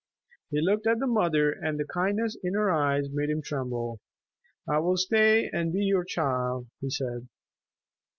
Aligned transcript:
He 0.49 0.59
looked 0.61 0.87
at 0.87 0.97
the 0.97 1.05
mother 1.05 1.51
and 1.51 1.79
the 1.79 1.85
kindness 1.85 2.35
in 2.43 2.55
her 2.55 2.71
eyes 2.71 3.11
made 3.11 3.29
him 3.29 3.43
tremble. 3.43 3.99
"I 4.67 4.79
will 4.79 4.97
stay 4.97 5.47
and 5.53 5.71
be 5.71 5.81
your 5.83 6.03
child," 6.05 6.65
he 6.79 6.89
said. 6.89 7.27